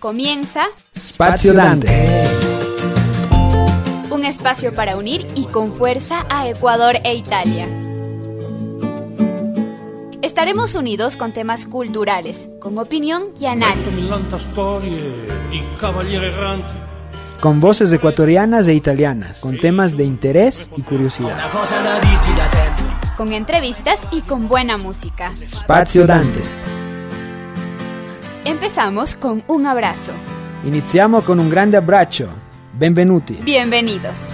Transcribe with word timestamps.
Comienza 0.00 0.62
Spazio 0.98 1.52
Dante. 1.52 2.24
Un 4.10 4.24
espacio 4.24 4.74
para 4.74 4.96
unir 4.96 5.26
y 5.34 5.44
con 5.44 5.74
fuerza 5.74 6.24
a 6.30 6.48
Ecuador 6.48 6.96
e 7.04 7.14
Italia. 7.16 7.68
Estaremos 10.22 10.74
unidos 10.74 11.18
con 11.18 11.32
temas 11.32 11.66
culturales, 11.66 12.48
con 12.60 12.78
opinión 12.78 13.24
y 13.38 13.44
análisis. 13.44 13.94
Con 17.40 17.60
voces 17.60 17.92
ecuatorianas 17.92 18.68
e 18.68 18.74
italianas, 18.74 19.40
con 19.40 19.58
temas 19.58 19.98
de 19.98 20.04
interés 20.04 20.70
y 20.78 20.82
curiosidad. 20.82 21.36
Con 23.18 23.34
entrevistas 23.34 24.00
y 24.12 24.22
con 24.22 24.48
buena 24.48 24.78
música. 24.78 25.30
Spazio 25.46 26.06
Dante. 26.06 26.40
Empezamos 28.44 29.14
con 29.14 29.42
un 29.48 29.66
abrazo. 29.66 30.12
Iniciamos 30.64 31.24
con 31.24 31.40
un 31.40 31.50
grande 31.50 31.76
abrazo. 31.76 32.28
Benvenuti. 32.72 33.34
Bienvenidos. 33.34 34.30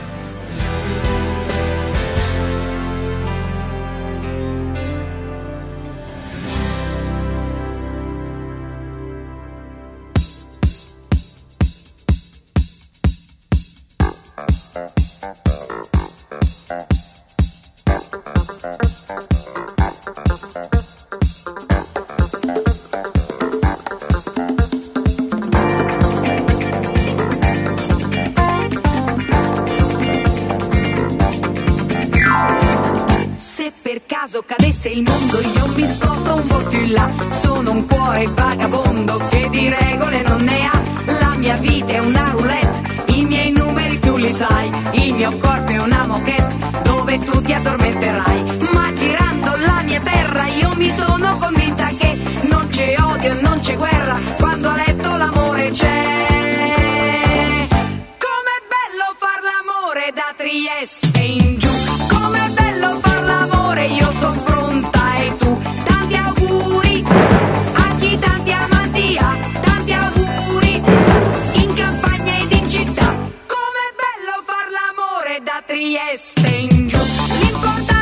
da 75.42 75.62
Trieste 75.66 76.48
in 76.48 76.88
giù. 76.88 77.95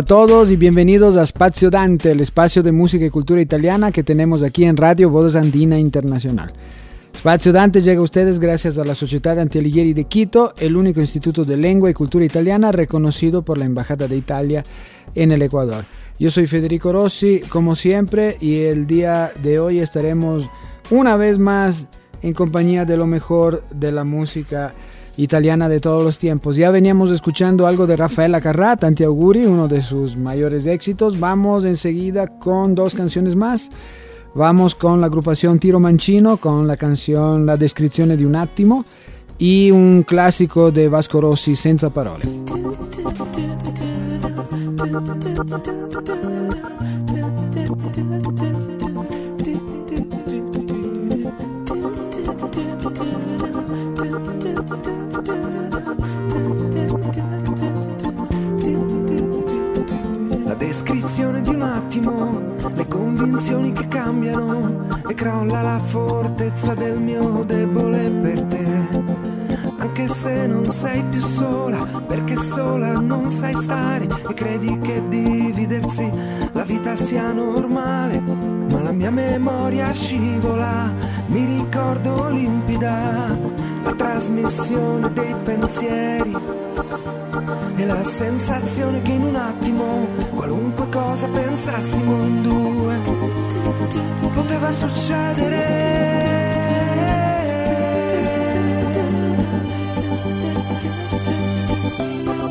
a 0.00 0.02
todos 0.02 0.50
y 0.50 0.56
bienvenidos 0.56 1.18
a 1.18 1.26
Spazio 1.26 1.68
Dante, 1.68 2.12
el 2.12 2.20
espacio 2.20 2.62
de 2.62 2.72
música 2.72 3.04
y 3.04 3.10
cultura 3.10 3.42
italiana 3.42 3.92
que 3.92 4.02
tenemos 4.02 4.42
aquí 4.42 4.64
en 4.64 4.78
Radio 4.78 5.10
Voz 5.10 5.36
Andina 5.36 5.78
Internacional. 5.78 6.50
Spazio 7.14 7.52
Dante 7.52 7.82
llega 7.82 8.00
a 8.00 8.04
ustedes 8.04 8.38
gracias 8.38 8.78
a 8.78 8.84
la 8.84 8.94
Sociedad 8.94 9.38
Antialighieri 9.38 9.92
de 9.92 10.04
Quito, 10.04 10.54
el 10.56 10.74
único 10.76 11.00
instituto 11.00 11.44
de 11.44 11.58
lengua 11.58 11.90
y 11.90 11.92
cultura 11.92 12.24
italiana 12.24 12.72
reconocido 12.72 13.42
por 13.42 13.58
la 13.58 13.66
Embajada 13.66 14.08
de 14.08 14.16
Italia 14.16 14.62
en 15.14 15.32
el 15.32 15.42
Ecuador. 15.42 15.84
Yo 16.18 16.30
soy 16.30 16.46
Federico 16.46 16.94
Rossi, 16.94 17.40
como 17.40 17.76
siempre, 17.76 18.38
y 18.40 18.60
el 18.60 18.86
día 18.86 19.30
de 19.42 19.58
hoy 19.58 19.80
estaremos 19.80 20.48
una 20.88 21.18
vez 21.18 21.38
más 21.38 21.88
en 22.22 22.32
compañía 22.32 22.86
de 22.86 22.96
lo 22.96 23.06
mejor 23.06 23.64
de 23.68 23.92
la 23.92 24.04
música 24.04 24.72
de 25.26 25.80
todos 25.80 26.02
los 26.02 26.18
tiempos. 26.18 26.56
Ya 26.56 26.70
veníamos 26.70 27.10
escuchando 27.10 27.66
algo 27.66 27.86
de 27.86 27.96
Rafael 27.96 28.34
Acarrá, 28.34 28.76
Tanti 28.76 29.04
Auguri, 29.04 29.44
uno 29.44 29.68
de 29.68 29.82
sus 29.82 30.16
mayores 30.16 30.64
éxitos. 30.64 31.20
Vamos 31.20 31.64
enseguida 31.64 32.26
con 32.26 32.74
dos 32.74 32.94
canciones 32.94 33.36
más. 33.36 33.70
Vamos 34.34 34.74
con 34.74 35.00
la 35.00 35.08
agrupación 35.08 35.58
Tiro 35.58 35.78
Mancino 35.78 36.36
con 36.36 36.66
la 36.66 36.76
canción 36.76 37.44
La 37.46 37.56
descrizione 37.56 38.16
de 38.16 38.24
un 38.24 38.36
attimo 38.36 38.84
y 39.38 39.70
un 39.70 40.04
clásico 40.04 40.70
de 40.70 40.88
Vasco 40.88 41.20
Rossi, 41.20 41.54
Senza 41.54 41.90
parole. 41.90 42.24
descrizione 60.70 61.40
di 61.40 61.48
un 61.48 61.62
attimo, 61.62 62.54
le 62.72 62.86
convinzioni 62.86 63.72
che 63.72 63.88
cambiano 63.88 64.86
e 65.08 65.14
crolla 65.14 65.62
la 65.62 65.80
fortezza 65.80 66.74
del 66.74 66.96
mio 66.96 67.42
debole 67.44 68.08
per 68.08 68.42
te. 68.42 69.02
Anche 69.78 70.08
se 70.08 70.46
non 70.46 70.70
sei 70.70 71.02
più 71.06 71.20
sola, 71.20 71.84
perché 72.06 72.36
sola 72.36 73.00
non 73.00 73.32
sai 73.32 73.56
stare 73.56 74.06
e 74.28 74.32
credi 74.32 74.78
che 74.78 75.02
dividersi 75.08 76.08
la 76.52 76.62
vita 76.62 76.94
sia 76.94 77.32
normale. 77.32 78.20
Ma 78.20 78.80
la 78.80 78.92
mia 78.92 79.10
memoria 79.10 79.92
scivola, 79.92 80.94
mi 81.26 81.44
ricordo 81.46 82.30
limpida 82.30 83.36
la 83.82 83.92
trasmissione 83.92 85.12
dei 85.12 85.34
pensieri 85.42 86.69
e 87.76 87.86
la 87.86 88.02
sensazione 88.04 89.02
che 89.02 89.12
in 89.12 89.22
un 89.22 89.36
attimo 89.36 90.08
qualunque 90.34 90.88
cosa 90.88 91.26
pensassimo 91.28 92.12
in 92.24 92.42
due 92.42 92.98
poteva 94.32 94.70
succedere. 94.72 95.88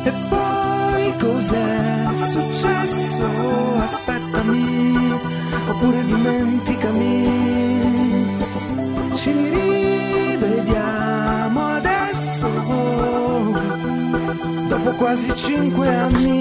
E 0.02 0.12
poi 0.28 1.14
cos'è 1.18 2.08
successo? 2.14 3.24
Aspettami, 3.82 5.20
oppure 5.68 6.04
dimenticami. 6.04 7.38
Ci 9.14 9.32
rivediamo 9.32 10.79
dopo 14.90 14.96
quasi 14.96 15.32
cinque 15.36 15.88
anni. 15.88 16.40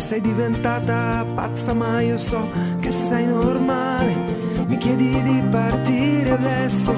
Che 0.00 0.06
sei 0.06 0.20
diventata 0.22 1.26
pazza, 1.34 1.74
ma 1.74 2.00
io 2.00 2.16
so 2.16 2.48
che 2.80 2.90
sei 2.90 3.26
normale. 3.26 4.16
Mi 4.66 4.78
chiedi 4.78 5.22
di 5.22 5.42
partire 5.50 6.30
adesso 6.30 6.94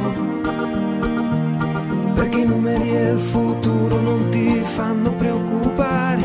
perché 2.14 2.38
i 2.38 2.44
numeri 2.44 2.94
e 2.94 3.10
il 3.10 3.18
futuro 3.18 4.00
non 4.00 4.28
ti 4.30 4.62
fanno 4.62 5.10
preoccupare. 5.14 6.22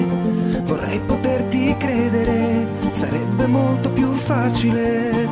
Vorrei 0.66 1.00
poterti 1.00 1.76
credere, 1.80 2.68
sarebbe 2.92 3.48
molto 3.48 3.90
più 3.90 4.12
facile 4.12 5.28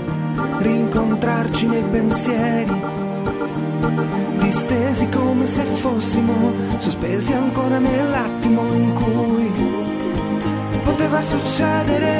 rincontrarci 0.57 1.67
nei 1.67 1.83
pensieri, 1.83 2.81
distesi 4.39 5.07
come 5.09 5.45
se 5.45 5.63
fossimo 5.63 6.53
sospesi 6.79 7.33
ancora 7.33 7.77
nell'attimo 7.77 8.73
in 8.73 8.93
cui 8.93 9.74
poteva 11.05 11.21
succedere. 11.21 12.13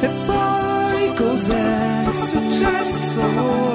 E 0.00 0.08
poi 0.26 1.14
cos'è 1.14 2.10
successo? 2.12 3.20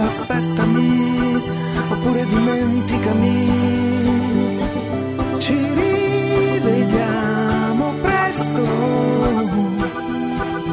Aspettami, 0.05 1.41
oppure 1.89 2.25
dimenticami. 2.25 3.45
Ci 5.37 5.55
rivediamo 5.73 7.13
presto, 8.01 8.61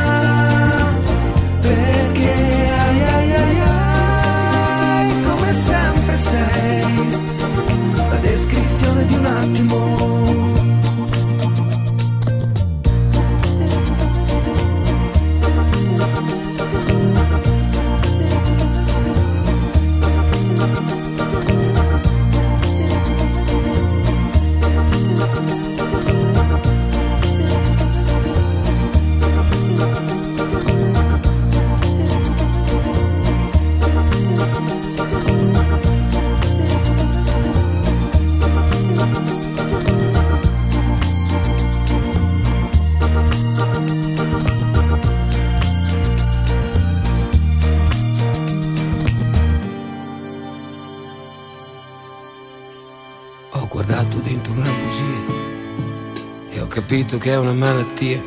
capito 56.96 57.18
che 57.18 57.32
è 57.32 57.38
una 57.38 57.52
malattia 57.52 58.24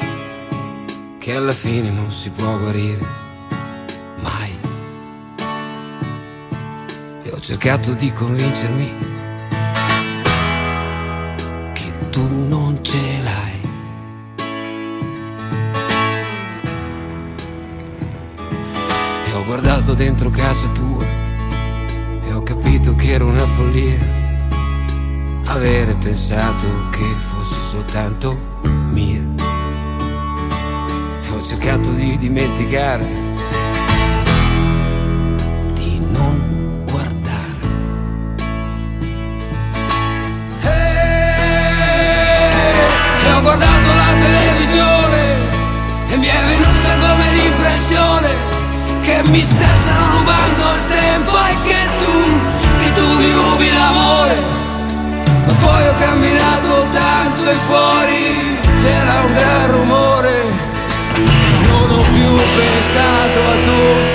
che 1.18 1.34
alla 1.34 1.54
fine 1.54 1.88
non 1.88 2.12
si 2.12 2.28
può 2.28 2.58
guarire 2.58 3.00
mai. 4.16 4.54
E 7.22 7.30
ho 7.30 7.40
cercato 7.40 7.94
di 7.94 8.12
convincermi 8.12 8.92
che 11.72 11.92
tu 12.10 12.28
non 12.46 12.78
ce 12.82 13.20
l'hai. 13.22 13.60
E 19.28 19.32
ho 19.32 19.44
guardato 19.46 19.94
dentro 19.94 20.28
casa 20.28 20.68
tua 20.68 21.06
e 22.26 22.32
ho 22.34 22.42
capito 22.42 22.94
che 22.94 23.12
era 23.12 23.24
una 23.24 23.46
follia 23.46 23.96
avere 25.46 25.94
pensato 25.94 26.66
che 26.90 27.04
fosse 27.16 27.60
soltanto 27.62 28.56
cercato 31.48 31.88
di 31.92 32.18
dimenticare, 32.18 33.06
di 35.72 35.98
non 36.10 36.84
guardare. 36.84 37.56
E 40.60 40.68
ho 43.32 43.40
guardato 43.40 43.94
la 43.94 44.12
televisione 44.20 45.36
e 46.08 46.16
mi 46.18 46.26
è 46.26 46.44
venuta 46.48 46.98
come 47.00 47.32
l'impressione 47.32 48.28
che 49.00 49.22
mi 49.30 49.42
stessero 49.42 50.18
rubando 50.18 50.74
il 50.74 50.84
tempo 50.84 51.32
e 51.32 51.56
che 51.64 51.88
tu, 52.04 52.38
che 52.78 52.92
tu 52.92 53.16
mi 53.16 53.32
rubi 53.32 53.72
l'amore. 53.72 54.36
Ma 55.46 55.52
poi 55.62 55.88
ho 55.88 55.94
camminato 55.94 56.88
tanto 56.90 57.48
e 57.48 57.54
fuori 57.54 58.58
c'era 58.82 59.24
un 59.24 59.32
gran 59.32 59.70
rumore. 59.70 60.57
Più 62.18 62.34
pensato 62.34 63.40
a 63.46 63.56
tutte 63.62 64.07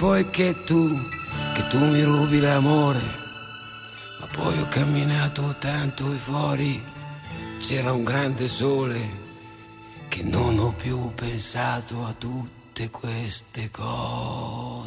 e 0.00 0.30
che 0.30 0.64
tu, 0.64 0.98
che 1.52 1.66
tu 1.68 1.78
mi 1.84 2.02
rubi 2.02 2.40
l'amore. 2.40 3.00
Ma 4.18 4.26
poi 4.32 4.58
ho 4.58 4.66
camminato 4.68 5.54
tanto 5.58 6.10
e 6.10 6.16
fuori 6.16 6.82
c'era 7.60 7.92
un 7.92 8.02
grande 8.02 8.48
sole 8.48 8.98
che 10.08 10.22
non 10.22 10.58
ho 10.58 10.72
più 10.72 11.12
pensato 11.14 12.06
a 12.06 12.14
tutte 12.14 12.88
queste 12.88 13.70
cose. 13.70 14.79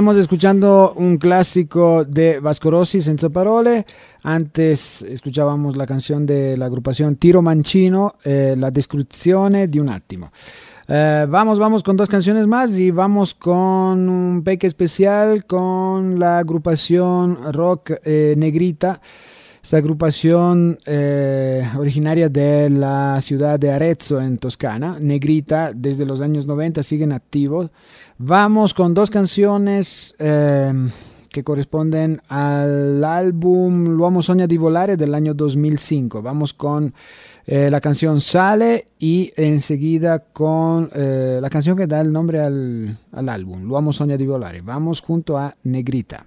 Veníamos 0.00 0.16
escuchando 0.16 0.94
un 0.96 1.18
clásico 1.18 2.06
de 2.06 2.40
Vasco 2.40 2.70
Rossi, 2.70 3.02
Senza 3.02 3.28
Parole. 3.28 3.84
Antes 4.22 5.02
escuchábamos 5.02 5.76
la 5.76 5.86
canción 5.86 6.24
de 6.24 6.56
la 6.56 6.64
agrupación 6.64 7.16
Tiro 7.16 7.42
Mancino, 7.42 8.14
eh, 8.24 8.54
La 8.56 8.70
descrizione 8.70 9.68
di 9.68 9.78
un 9.78 9.90
attimo. 9.90 10.32
Eh, 10.88 11.26
vamos, 11.28 11.58
vamos 11.58 11.82
con 11.82 11.98
dos 11.98 12.08
canciones 12.08 12.46
más 12.46 12.78
y 12.78 12.90
vamos 12.90 13.34
con 13.34 14.08
un 14.08 14.42
peque 14.42 14.68
especial 14.68 15.44
con 15.44 16.18
la 16.18 16.38
agrupación 16.38 17.52
rock 17.52 17.92
eh, 18.02 18.32
Negrita. 18.38 19.02
Esta 19.62 19.76
agrupación 19.76 20.78
eh, 20.86 21.62
originaria 21.76 22.30
de 22.30 22.70
la 22.70 23.20
ciudad 23.20 23.58
de 23.58 23.70
Arezzo 23.70 24.18
en 24.18 24.38
Toscana, 24.38 24.96
Negrita, 24.98 25.72
desde 25.74 26.06
los 26.06 26.22
años 26.22 26.46
90 26.46 26.82
siguen 26.82 27.12
activos. 27.12 27.68
Vamos 28.16 28.72
con 28.72 28.94
dos 28.94 29.10
canciones 29.10 30.14
eh, 30.18 30.72
che 31.28 31.42
corrisponden 31.42 32.20
all'album 32.28 33.88
L'uomo 33.88 34.22
sogna 34.22 34.46
di 34.46 34.56
volare 34.56 34.96
dell'año 34.96 35.34
2005. 35.34 36.22
Vamos 36.22 36.54
con 36.54 36.92
eh, 37.44 37.68
la 37.68 37.82
canción 37.82 38.22
Sale 38.22 38.86
y 38.98 39.30
enseguida 39.36 40.20
con 40.32 40.90
la 40.94 41.50
canción 41.50 41.76
que 41.76 41.86
da 41.86 42.00
el 42.00 42.10
nombre 42.10 42.40
al, 42.40 42.98
al 43.12 43.28
álbum, 43.28 43.62
L'uomo 43.64 43.92
sogna 43.92 44.16
di 44.16 44.24
volare. 44.24 44.62
Vamos 44.62 45.00
junto 45.00 45.36
a 45.36 45.54
Negrita. 45.64 46.24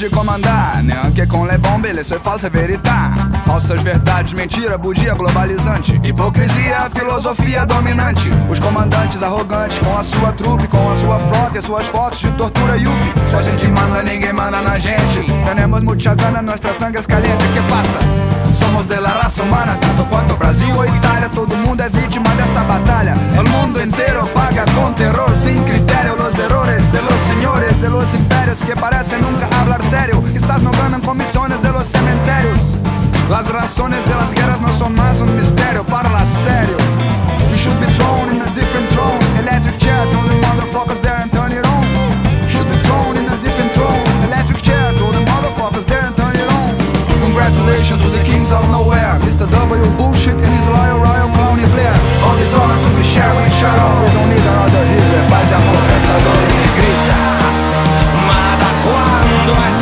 Pode 0.00 0.08
comandar 0.10 0.82
Neanche 0.82 1.26
com 1.26 1.44
le 1.44 1.58
bombe, 1.58 1.92
le 1.92 2.02
sue 2.02 2.18
false 2.18 2.48
verità 2.48 3.12
Falsas 3.44 3.82
verdades, 3.82 4.32
mentira, 4.32 4.78
bugia 4.78 5.14
globalizante. 5.14 5.98
Hipocrisia, 6.04 6.88
filosofia 6.94 7.64
dominante. 7.66 8.30
Os 8.48 8.60
comandantes 8.60 9.22
arrogantes 9.22 9.78
com 9.80 9.98
a 9.98 10.02
sua 10.04 10.32
trupe 10.32 10.68
Com 10.68 10.88
a 10.88 10.94
sua 10.94 11.18
frota 11.18 11.58
e 11.58 11.62
suas 11.62 11.86
fotos 11.88 12.20
de 12.20 12.30
tortura 12.32 12.76
yuppie 12.76 13.12
Se 13.26 13.36
a 13.36 13.42
gente 13.42 13.66
manda, 13.66 14.02
ninguém 14.02 14.32
manda 14.32 14.62
na 14.62 14.78
gente. 14.78 15.26
Tenemos 15.44 15.82
mucha 15.82 16.14
gana, 16.14 16.40
nuestra 16.40 16.72
sangre 16.72 17.00
es 17.00 17.06
caliente. 17.06 17.44
Que 17.52 17.60
passa? 17.62 18.29
Somos 18.60 18.86
de 18.88 19.00
la 19.00 19.14
raza 19.14 19.42
humana, 19.42 19.78
tanto 19.80 20.04
quanto 20.04 20.36
Brasil 20.36 20.70
ou 20.76 20.84
Itália 20.84 21.28
Todo 21.30 21.56
mundo 21.56 21.80
é 21.80 21.88
vítima 21.88 22.28
dessa 22.36 22.62
batalha. 22.62 23.14
El 23.36 23.48
mundo 23.48 23.80
inteiro 23.82 24.26
paga 24.34 24.64
com 24.74 24.92
terror 24.92 25.34
Sin 25.34 25.62
critério, 25.64 26.14
los 26.16 26.38
errores 26.38 26.92
de 26.92 27.00
los 27.00 27.18
señores 27.26 27.80
De 27.80 27.88
los 27.88 28.12
impérios 28.14 28.58
que 28.60 28.76
parecen 28.76 29.22
nunca 29.22 29.48
hablar 29.58 29.82
serio 29.84 30.22
Quizás 30.32 30.60
no 30.62 30.70
ganan 30.72 31.00
comisiones 31.00 31.62
de 31.62 31.70
los 31.72 31.86
cementerios. 31.86 32.58
Las 33.30 33.48
razones 33.48 34.04
de 34.04 34.14
las 34.14 34.32
guerras 34.34 34.60
no 34.60 34.72
son 34.74 34.94
más 34.94 35.20
un 35.20 35.34
misterio 35.36 35.84
para 35.86 36.10
la 36.10 36.26
serio 36.26 36.76
We 37.50 37.56
should 37.56 37.78
be 37.80 37.86
thrown 37.94 38.30
in 38.30 38.42
a 38.42 38.50
different 38.54 38.88
throne. 38.90 39.18
Electric 39.40 39.78
told 39.78 40.28
the 40.28 40.34
motherfuckers 40.46 40.99
Congratulations 47.90 48.02
to 48.02 48.18
the 48.18 48.24
kings 48.24 48.52
of 48.52 48.62
nowhere. 48.70 49.18
Mr. 49.26 49.50
W. 49.50 49.82
Bullshit 49.98 50.38
and 50.38 50.52
his 50.54 50.66
loyal 50.68 50.98
royal 51.02 51.28
clowny 51.34 51.66
Blair. 51.74 51.90
All 52.22 52.36
this 52.38 52.54
honor 52.54 52.78
to 52.78 52.90
be 52.94 53.02
shut 53.02 53.26
up 53.26 53.98
We 54.02 54.14
don't 54.14 54.30
need 54.30 54.46
another 54.46 54.84
Hitler 54.86 55.26
Paz 55.26 55.50
e 55.50 55.54
amor, 55.54 55.82
pensador 55.90 56.38
e 56.38 56.70
grita. 56.78 57.18
Ma 58.28 58.46
da 58.62 58.70
quando 58.84 59.52
è 59.58 59.79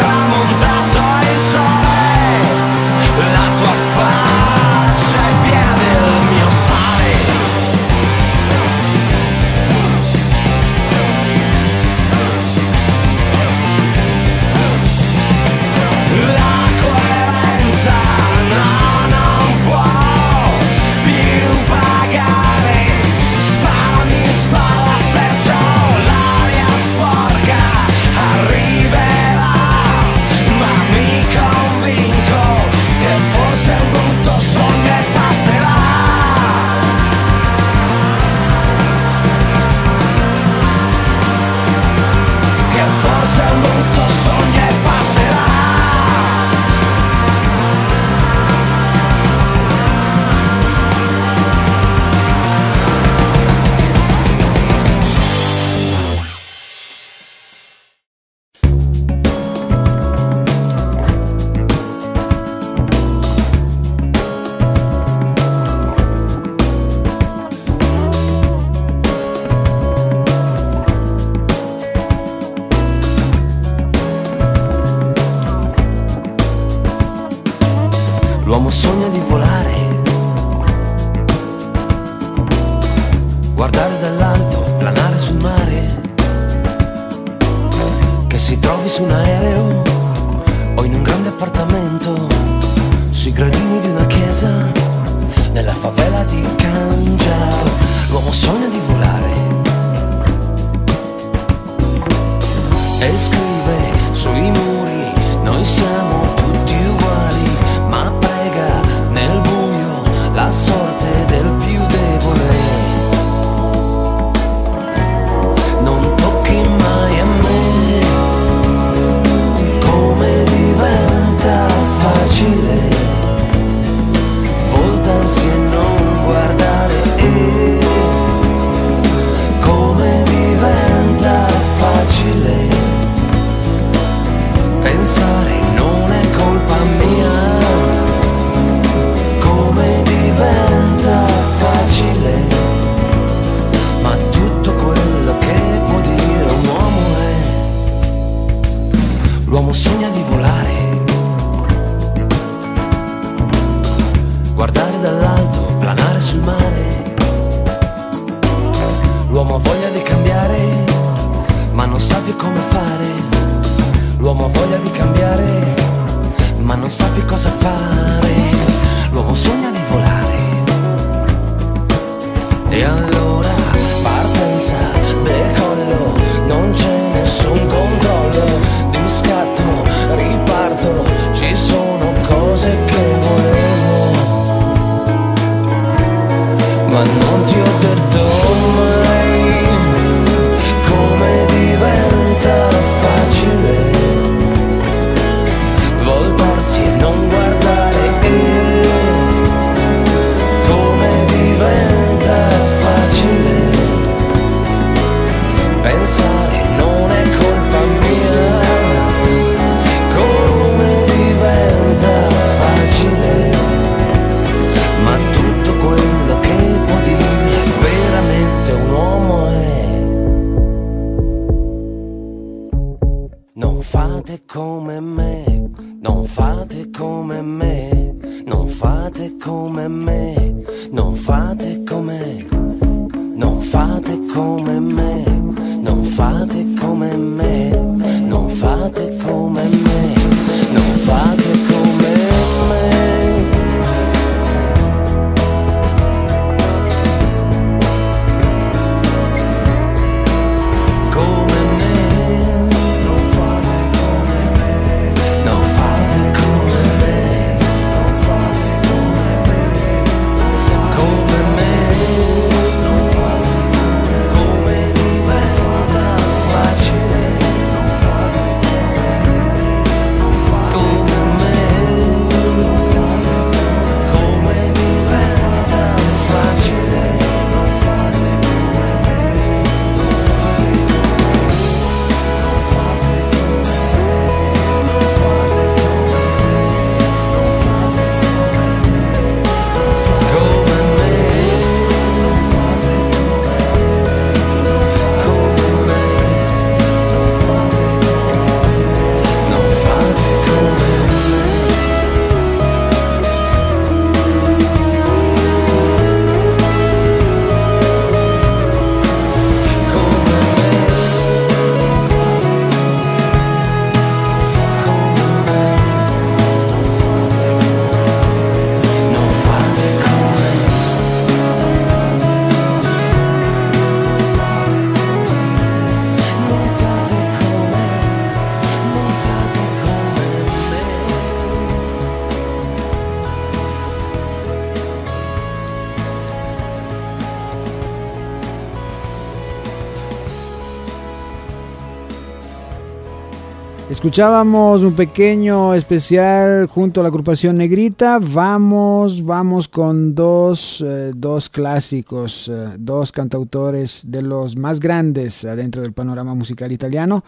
Escuchábamos 344.09 344.85
un 344.85 344.95
pequeño 344.95 345.75
especial 345.75 346.67
junto 346.67 347.01
a 347.01 347.03
la 347.03 347.11
agrupación 347.11 347.57
Negrita. 347.57 348.19
Vamos, 348.19 349.23
vamos 349.23 349.69
con 349.69 350.15
dos, 350.15 350.81
eh, 350.81 351.13
dos 351.15 351.51
clásicos, 351.51 352.49
eh, 352.49 352.71
dos 352.79 353.13
cantautores 353.13 354.01
de 354.07 354.23
los 354.23 354.57
más 354.57 354.81
grandes 354.81 355.43
dentro 355.43 355.83
del 355.83 355.93
panorama 355.93 356.33
musical 356.33 356.73
italiano. 356.73 357.23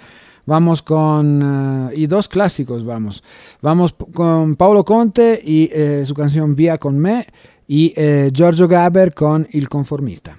Vamos 0.46 0.80
con. 0.80 1.90
Eh, 1.92 1.96
y 1.96 2.06
dos 2.06 2.28
clásicos, 2.28 2.82
vamos. 2.82 3.22
Vamos 3.60 3.94
con 4.14 4.56
Paolo 4.56 4.82
Conte 4.82 5.38
y 5.44 5.68
eh, 5.74 6.04
su 6.06 6.14
canción 6.14 6.56
Vía 6.56 6.78
con 6.78 6.98
me. 6.98 7.26
Y 7.68 7.92
Giorgio 8.32 8.66
Gaber 8.66 9.12
con 9.12 9.46
Il 9.52 9.68
Conformista. 9.68 10.38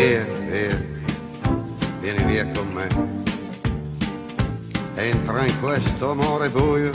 Via, 0.00 0.24
via, 0.48 0.82
vieni 2.00 2.24
via 2.24 2.46
con 2.54 2.68
me. 2.72 2.88
Entra 4.94 5.44
in 5.44 5.60
questo 5.60 6.12
amore 6.12 6.48
buio, 6.48 6.90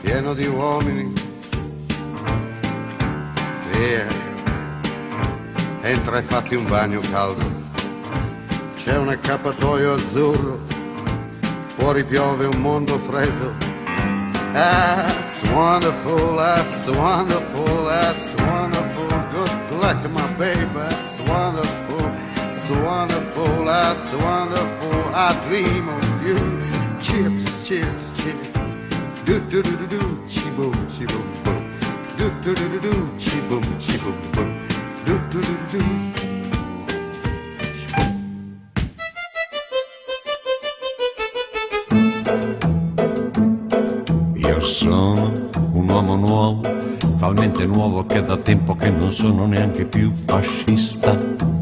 pieno 0.00 0.34
di 0.34 0.46
uomini. 0.46 1.12
Via, 3.70 4.06
entra 5.82 6.18
e 6.18 6.22
fatti 6.22 6.56
un 6.56 6.66
bagno 6.66 6.98
caldo. 7.08 7.48
C'è 8.74 8.96
un 8.96 9.08
accappatoio 9.08 9.94
azzurro, 9.94 10.58
fuori 11.76 12.02
piove 12.02 12.46
un 12.46 12.60
mondo 12.60 12.98
freddo. 12.98 13.54
That's 14.52 15.44
wonderful, 15.52 16.36
that's 16.36 16.88
wonderful, 16.88 17.86
that's 17.86 18.34
wonderful. 18.40 19.06
Good 19.30 19.80
luck, 19.80 20.10
my 20.10 20.26
baby, 20.36 20.66
that's 20.74 21.20
wonderful, 21.20 21.51
it's 22.62 22.70
wonderful, 22.70 23.64
that's 23.64 24.12
wonderful. 24.14 24.94
I 25.14 25.34
dream 25.48 25.88
of 25.88 26.22
you. 26.22 26.38
Chips, 27.00 27.44
chips, 27.66 28.06
chips. 28.22 28.50
Do 29.24 29.40
do 29.50 29.62
do 29.62 29.76
do 29.76 29.86
do, 29.86 30.22
chi 30.28 30.48
boom, 30.50 30.72
chi 30.86 31.04
boom 31.06 31.26
boom. 31.42 31.62
Do 32.18 32.30
do 32.40 32.54
do 32.54 32.68
do 32.68 32.80
do, 32.80 33.12
chi 33.18 33.40
boom, 33.48 33.62
chi 33.78 33.98
boom 33.98 34.14
boom. 34.32 34.48
Do 35.04 35.18
do 35.30 35.40
do 35.40 35.54
do 35.56 35.78
do. 35.78 35.82
Io 44.36 44.60
sono 44.60 45.32
un 45.72 45.88
uomo 45.88 46.14
nuovo, 46.14 46.62
talmente 47.18 47.66
nuovo 47.66 48.06
che 48.06 48.22
da 48.22 48.36
tempo 48.36 48.76
che 48.76 48.90
non 48.90 49.10
sono 49.12 49.46
neanche 49.46 49.84
più 49.84 50.12
fascista. 50.12 51.61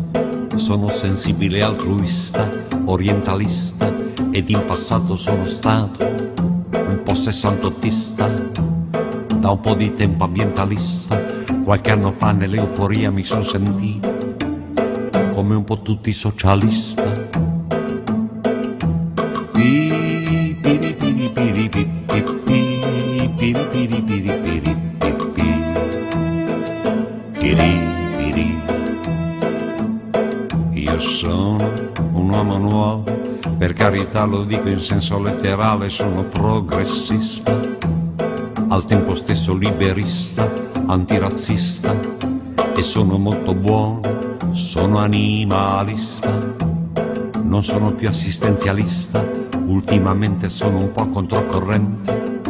Sono 0.60 0.90
sensibile 0.90 1.62
altruista, 1.62 2.46
orientalista 2.84 3.92
ed 4.30 4.50
in 4.50 4.62
passato 4.66 5.16
sono 5.16 5.44
stato 5.46 6.04
un 6.04 7.00
po' 7.02 7.14
sessantottista, 7.14 8.28
da 8.28 9.50
un 9.50 9.60
po' 9.60 9.74
di 9.74 9.94
tempo 9.94 10.24
ambientalista. 10.24 11.18
Qualche 11.64 11.90
anno 11.90 12.12
fa 12.12 12.32
nell'euforia 12.32 13.10
mi 13.10 13.24
sono 13.24 13.42
sentito 13.42 14.36
come 15.32 15.54
un 15.54 15.64
po' 15.64 15.80
tutti 15.80 16.12
socialista. 16.12 17.19
Lo 34.40 34.46
dico 34.46 34.68
in 34.70 34.80
senso 34.80 35.20
letterale, 35.20 35.90
sono 35.90 36.24
progressista, 36.24 37.60
al 38.68 38.84
tempo 38.86 39.14
stesso 39.14 39.54
liberista, 39.54 40.50
antirazzista 40.86 41.94
e 42.74 42.82
sono 42.82 43.18
molto 43.18 43.54
buono, 43.54 44.00
sono 44.52 44.96
animalista, 44.96 46.38
non 47.42 47.62
sono 47.62 47.92
più 47.92 48.08
assistenzialista, 48.08 49.28
ultimamente 49.66 50.48
sono 50.48 50.78
un 50.78 50.92
po' 50.92 51.08
controcorrente, 51.08 52.40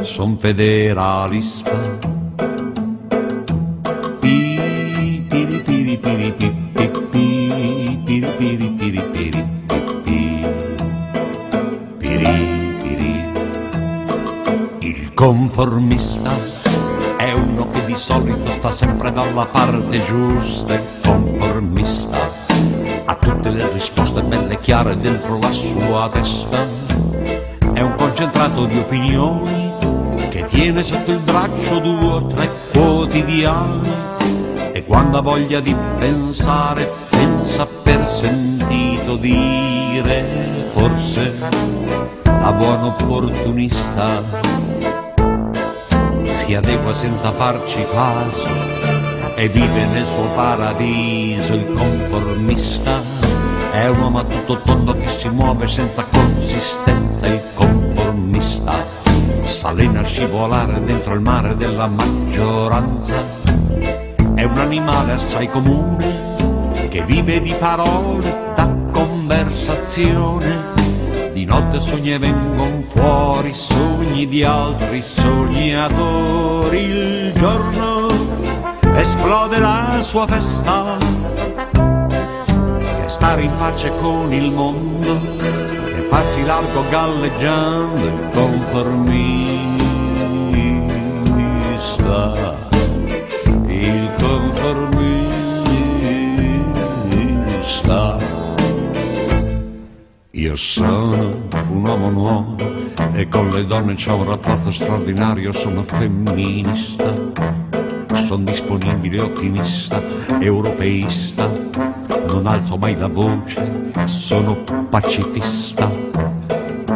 son 0.00 0.38
federalista. 0.38 2.13
Conformista. 15.64 16.30
È 17.16 17.32
uno 17.32 17.70
che 17.70 17.84
di 17.86 17.94
solito 17.94 18.50
sta 18.50 18.70
sempre 18.70 19.10
dalla 19.12 19.46
parte 19.46 19.98
giusta, 20.02 20.74
il 20.74 20.82
conformista. 21.02 22.18
Ha 23.06 23.14
tutte 23.14 23.48
le 23.48 23.72
risposte 23.72 24.22
belle 24.22 24.60
chiare 24.60 24.98
dentro 24.98 25.38
la 25.38 25.50
sua 25.50 26.10
testa. 26.10 26.66
È 27.72 27.80
un 27.80 27.94
concentrato 27.96 28.66
di 28.66 28.78
opinioni 28.78 29.72
che 30.28 30.44
tiene 30.44 30.82
sotto 30.82 31.12
il 31.12 31.20
braccio 31.20 31.78
due 31.78 32.12
o 32.12 32.26
tre 32.26 32.50
quotidiani. 32.72 33.90
E 34.72 34.84
quando 34.84 35.18
ha 35.18 35.22
voglia 35.22 35.60
di 35.60 35.74
pensare 35.98 36.92
pensa 37.08 37.66
per 37.66 38.06
sentito 38.06 39.16
dire 39.16 40.68
forse 40.72 41.32
da 42.22 42.52
buon 42.52 42.82
opportunista 42.82 44.43
si 46.44 46.54
adegua 46.54 46.92
senza 46.92 47.32
farci 47.32 47.86
caso 47.90 48.46
e 49.34 49.48
vive 49.48 49.86
nel 49.86 50.04
suo 50.04 50.28
paradiso 50.34 51.54
il 51.54 51.72
conformista. 51.72 53.00
È 53.72 53.86
un 53.88 53.98
uomo 53.98 54.18
a 54.18 54.24
tutto 54.24 54.60
tondo 54.60 54.94
che 54.94 55.08
si 55.08 55.28
muove 55.30 55.66
senza 55.66 56.04
consistenza 56.04 57.26
il 57.26 57.40
conformista. 57.54 58.74
S'allena 59.40 60.00
a 60.00 60.04
scivolare 60.04 60.84
dentro 60.84 61.14
il 61.14 61.20
mare 61.20 61.56
della 61.56 61.86
maggioranza. 61.88 63.14
È 64.34 64.44
un 64.44 64.58
animale 64.58 65.12
assai 65.12 65.48
comune 65.48 66.32
che 66.90 67.04
vive 67.04 67.40
di 67.40 67.54
parole 67.58 68.52
da 68.54 68.70
conversazione 68.92 70.83
di 71.34 71.44
notte 71.44 71.80
sogni 71.80 72.12
e 72.14 72.18
vengono 72.18 72.84
fuori 72.88 73.52
sogni 73.52 74.28
di 74.28 74.44
altri 74.44 75.02
sognatori. 75.02 76.78
Il 76.78 77.32
giorno 77.34 78.06
esplode 78.94 79.58
la 79.58 79.98
sua 80.00 80.28
festa 80.28 80.96
che 81.72 83.08
stare 83.08 83.42
in 83.42 83.52
pace 83.54 83.92
con 84.00 84.32
il 84.32 84.52
mondo 84.52 85.12
e 85.12 86.06
farsi 86.08 86.44
largo 86.44 86.84
galleggiando 86.88 88.06
il 88.06 88.28
conformista 88.32 89.54
le 103.64 103.70
donne 103.70 103.94
c'ho 103.94 104.16
un 104.16 104.24
rapporto 104.24 104.70
straordinario, 104.70 105.50
sono 105.52 105.82
femminista, 105.82 107.14
sono 108.26 108.44
disponibile, 108.44 109.20
ottimista, 109.20 110.02
europeista, 110.38 111.50
non 112.26 112.46
alzo 112.46 112.76
mai 112.76 112.94
la 112.96 113.06
voce, 113.06 113.90
sono 114.04 114.62
pacifista, 114.90 115.90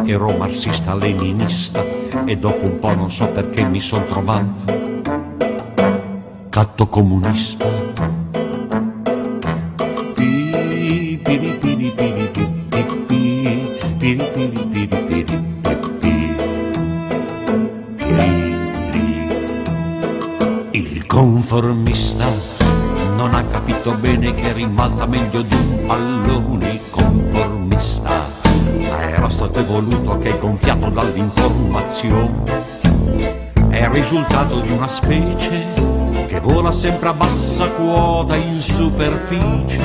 ero 0.05 0.31
marxista, 0.37 0.93
leninista 0.93 1.83
e 2.25 2.37
dopo 2.37 2.65
un 2.65 2.77
po' 2.79 2.93
non 2.93 3.09
so 3.09 3.27
perché 3.29 3.63
mi 3.63 3.79
son 3.79 4.05
trovato 4.05 4.77
catto 6.49 6.87
comunista. 6.87 7.78
Conformista 21.49 22.27
non 23.15 23.33
ha 23.33 23.43
capito 23.45 23.95
bene 23.95 24.35
che 24.35 24.53
rimbalza 24.53 25.07
meglio 25.07 25.41
di 25.41 25.55
un 25.55 25.83
pallone 25.87 26.79
conformista. 26.91 28.27
Era 28.79 29.27
stato 29.29 29.57
evoluto 29.57 30.19
che 30.19 30.29
è 30.29 30.37
gonfiato 30.37 30.89
dall'informazione. 30.89 32.43
È 33.67 33.81
il 33.81 33.89
risultato 33.89 34.59
di 34.59 34.69
una 34.69 34.87
specie 34.87 35.65
che 36.27 36.39
vola 36.39 36.71
sempre 36.71 37.09
a 37.09 37.13
bassa 37.13 37.67
quota 37.71 38.35
in 38.35 38.59
superficie, 38.59 39.81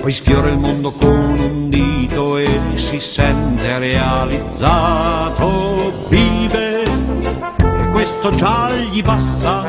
poi 0.00 0.12
sfiora 0.12 0.48
il 0.48 0.56
mondo 0.56 0.90
con 0.92 1.36
un 1.38 1.68
dito 1.68 2.38
e 2.38 2.48
si 2.76 2.98
sente 2.98 3.78
realizzato, 3.78 5.46
vive 6.08 6.82
e 6.82 7.88
questo 7.90 8.30
già 8.30 8.70
gli 8.74 9.02
basta. 9.02 9.67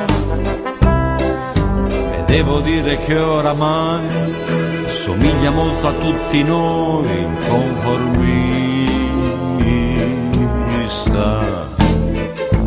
Devo 2.40 2.62
dire 2.62 2.98
che 3.00 3.20
oramai 3.20 4.08
somiglia 4.88 5.52
molto 5.52 5.88
a 5.88 5.92
tutti 5.92 6.42
noi, 6.42 7.28
conformista. 7.50 8.48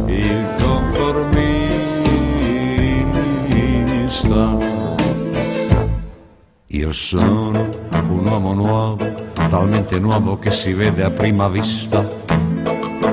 Il 0.09 0.47
conformista. 0.61 1.49
Io 6.67 6.93
sono 6.93 7.69
un 8.09 8.27
uomo 8.27 8.53
nuovo, 8.53 9.15
talmente 9.49 9.99
nuovo 9.99 10.39
che 10.39 10.51
si 10.51 10.75
vede 10.75 11.03
a 11.03 11.11
prima 11.11 11.49
vista. 11.49 12.07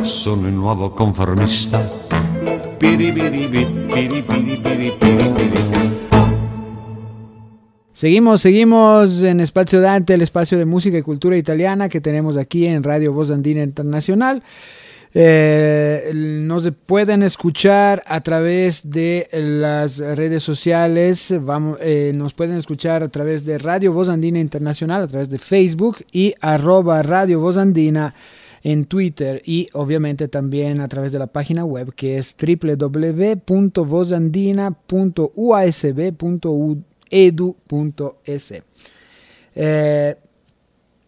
Sono 0.02 0.48
il 0.48 0.54
nuovo 0.54 0.89
conformista. 0.89 1.88
Piribiribi, 2.78 3.65
piribiri, 3.88 4.60
piribiri. 4.60 5.29
Seguimos, 7.99 8.39
seguimos 8.39 9.23
en 9.23 9.41
Espacio 9.41 9.81
Dante, 9.81 10.13
el 10.13 10.21
espacio 10.21 10.57
de 10.57 10.63
música 10.63 10.97
y 10.97 11.01
cultura 11.01 11.35
italiana 11.35 11.89
que 11.89 11.99
tenemos 11.99 12.38
aquí 12.38 12.65
en 12.65 12.81
Radio 12.81 13.12
Voz 13.12 13.29
Andina 13.29 13.62
Internacional. 13.62 14.41
Eh, 15.13 16.09
nos 16.13 16.71
pueden 16.85 17.23
escuchar 17.23 18.01
a 18.07 18.21
través 18.21 18.89
de 18.89 19.27
las 19.33 19.97
redes 19.97 20.43
sociales, 20.43 21.33
vamos, 21.41 21.77
eh, 21.81 22.13
nos 22.15 22.33
pueden 22.33 22.55
escuchar 22.55 23.03
a 23.03 23.09
través 23.09 23.43
de 23.43 23.57
Radio 23.57 23.91
Voz 23.91 24.07
Andina 24.07 24.39
Internacional, 24.39 25.03
a 25.03 25.07
través 25.07 25.29
de 25.29 25.38
Facebook 25.38 25.97
y 26.13 26.35
arroba 26.39 27.03
Radio 27.03 27.41
Voz 27.41 27.57
Andina 27.57 28.15
en 28.63 28.85
Twitter 28.85 29.41
y 29.45 29.67
obviamente 29.73 30.29
también 30.29 30.79
a 30.79 30.88
través 30.88 31.12
de 31.12 31.19
la 31.19 31.27
página 31.27 31.65
web 31.65 31.93
que 31.93 32.17
es 32.17 32.35
www.vozandina.uasb.edu.es. 37.10 38.63
Eh, 39.56 40.15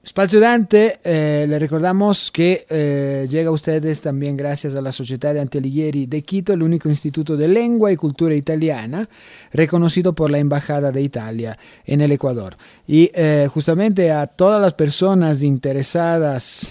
Espacio 0.04 0.40
Dante, 0.40 1.00
eh, 1.04 1.46
le 1.48 1.60
recordamos 1.60 2.32
que 2.32 2.66
eh, 2.68 3.28
llega 3.30 3.50
a 3.50 3.54
ustedes 3.54 4.02
también 4.02 4.36
gracias 4.36 4.74
a 4.74 4.82
la 4.82 4.92
Sociedad 4.92 5.32
de 5.32 5.42
Antelighieri 5.42 6.08
de 6.08 6.24
Quito, 6.24 6.54
el 6.54 6.64
único 6.64 6.90
instituto 6.90 7.38
de 7.38 7.48
lengua 7.48 7.92
y 7.92 7.98
cultura 7.98 8.34
italiana 8.34 9.08
reconocido 9.54 10.16
por 10.16 10.32
la 10.32 10.40
Embajada 10.40 10.92
de 10.92 11.04
Italia 11.04 11.56
en 11.86 12.02
el 12.02 12.12
Ecuador. 12.12 12.58
Y 12.88 13.12
eh, 13.14 13.48
justamente 13.48 14.12
a 14.12 14.26
todas 14.26 14.60
las 14.60 14.74
personas 14.74 15.44
interesadas 15.44 16.68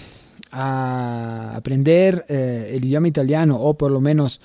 a 0.51 1.55
aprender 1.55 2.25
eh, 2.27 2.73
el 2.75 2.83
idioma 2.83 3.07
italiano 3.07 3.55
o 3.55 3.75
por 3.75 3.91
lo 3.91 4.01
menos 4.01 4.41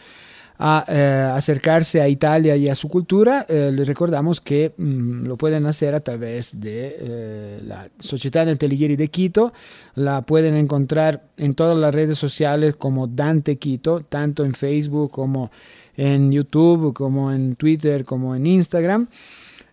a 0.58 0.84
eh, 0.88 1.30
acercarse 1.34 2.00
a 2.00 2.08
Italia 2.08 2.56
y 2.56 2.68
a 2.68 2.74
su 2.74 2.88
cultura, 2.88 3.44
eh, 3.48 3.70
les 3.72 3.86
recordamos 3.86 4.40
que 4.40 4.72
mm, 4.76 5.26
lo 5.26 5.36
pueden 5.36 5.66
hacer 5.66 5.94
a 5.94 6.00
través 6.00 6.58
de 6.58 6.96
eh, 6.98 7.60
la 7.64 7.88
Sociedad 7.98 8.46
de 8.46 8.52
Antelighieri 8.52 8.96
de 8.96 9.08
Quito. 9.08 9.52
La 9.94 10.22
pueden 10.22 10.56
encontrar 10.56 11.28
en 11.36 11.54
todas 11.54 11.78
las 11.78 11.94
redes 11.94 12.18
sociales 12.18 12.74
como 12.76 13.06
Dante 13.06 13.58
Quito, 13.58 14.00
tanto 14.00 14.44
en 14.44 14.54
Facebook 14.54 15.10
como 15.10 15.50
en 15.94 16.32
YouTube, 16.32 16.94
como 16.94 17.32
en 17.32 17.56
Twitter, 17.56 18.04
como 18.04 18.34
en 18.34 18.46
Instagram. 18.46 19.08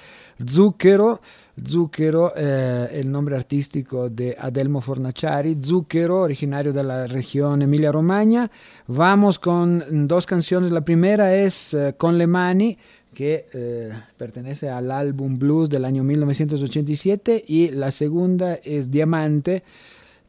Zucchero. 0.49 1.21
Zucchero, 1.67 2.33
eh, 2.37 2.89
el 2.93 3.11
nombre 3.11 3.37
artístico 3.37 4.09
de 4.09 4.37
Adelmo 4.39 4.81
Fornaciari, 4.81 5.59
Zucchero, 5.63 6.21
originario 6.21 6.73
de 6.73 6.85
la 6.85 7.07
región 7.07 7.63
Emilia-Romagna. 7.63 8.51
Vamos 8.87 9.39
con 9.39 10.09
dos 10.09 10.27
canciones. 10.27 10.71
La 10.71 10.85
primera 10.85 11.35
es 11.35 11.75
eh, 11.75 11.95
Con 11.97 12.19
le 12.19 12.27
mani, 12.27 12.79
que 13.15 13.47
eh, 13.53 13.93
pertenece 14.17 14.69
al 14.69 14.91
álbum 14.91 15.39
Blues 15.39 15.69
del 15.69 15.85
año 15.85 16.03
1987, 16.05 17.45
y 17.47 17.71
la 17.71 17.91
segunda 17.91 18.55
es 18.55 18.91
Diamante 18.91 19.63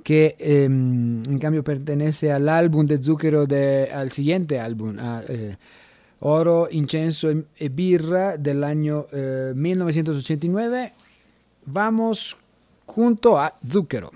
que 0.03 0.35
eh, 0.39 0.65
en 0.65 1.39
cambio 1.39 1.63
pertenece 1.63 2.31
al 2.31 2.49
álbum 2.49 2.85
de 2.85 3.01
Zucchero, 3.01 3.45
de, 3.45 3.89
al 3.93 4.11
siguiente 4.11 4.59
álbum, 4.59 4.97
a, 4.99 5.21
eh, 5.27 5.57
Oro, 6.23 6.67
Incenso 6.69 7.29
e 7.57 7.69
Birra 7.69 8.37
del 8.37 8.63
año 8.63 9.07
eh, 9.11 9.53
1989. 9.55 10.93
Vamos 11.65 12.37
junto 12.85 13.39
a 13.39 13.55
Zucchero. 13.67 14.11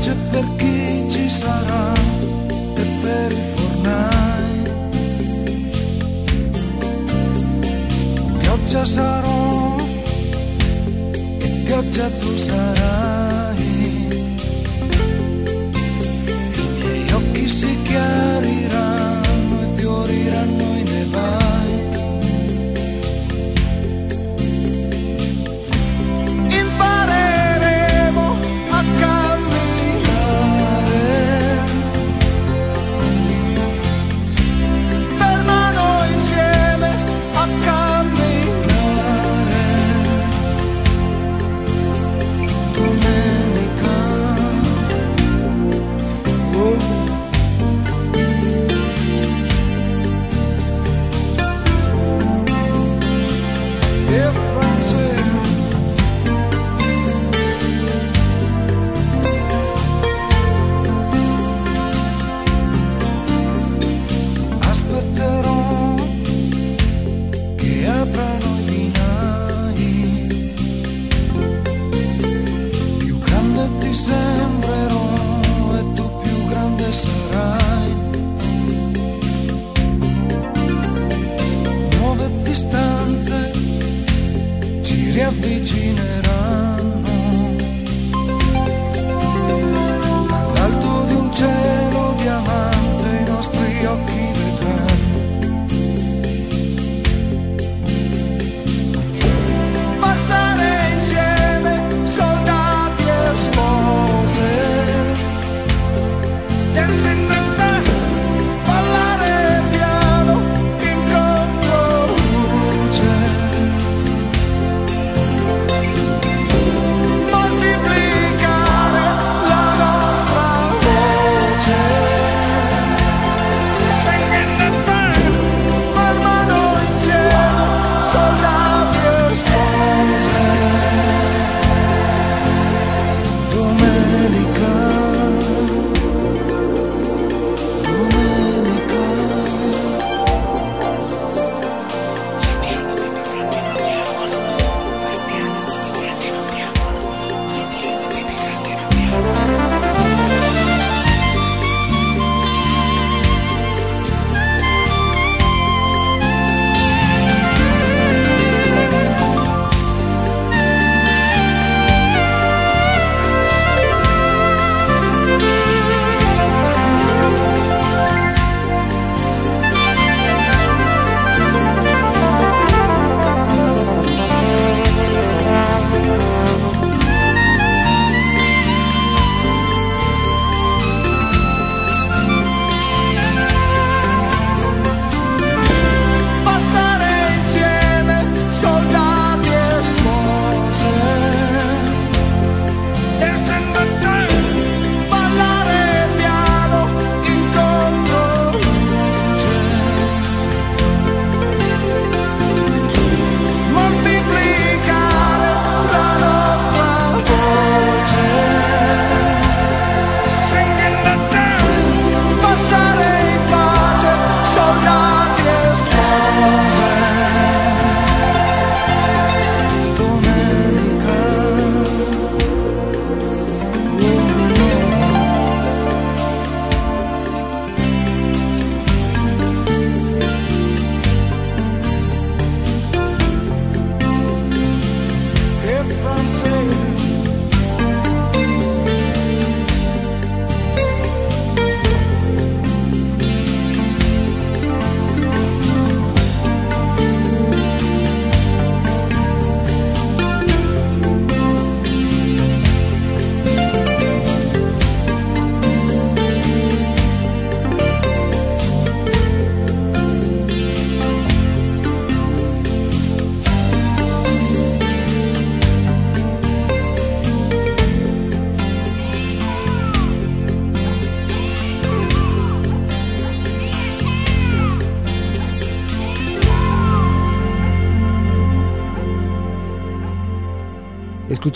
piace 0.00 0.14
per 0.30 0.44
chi 0.56 1.06
ci 1.10 1.28
sarà 1.28 1.92
e 2.74 2.84
per 3.02 3.32
i 3.32 3.42
fornai. 3.54 4.62
Pioggia 8.38 8.84
sarò 8.84 9.76
e 11.38 11.48
pioggia 11.64 12.08
tu 12.18 12.36
sarai. 12.36 13.39